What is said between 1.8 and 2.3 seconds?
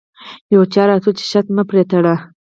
تړه.